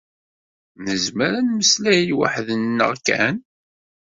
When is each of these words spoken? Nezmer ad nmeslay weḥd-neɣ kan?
Nezmer 0.83 1.31
ad 1.39 1.43
nmeslay 1.47 2.07
weḥd-neɣ 2.17 2.91
kan? 3.05 3.35